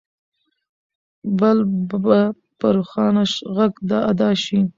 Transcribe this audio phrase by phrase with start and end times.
[1.39, 1.57] بل
[2.07, 2.19] به
[2.59, 3.23] په روښانه
[3.55, 3.73] غږ
[4.11, 4.59] ادا شي.